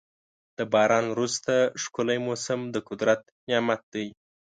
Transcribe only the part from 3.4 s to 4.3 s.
نعمت دی.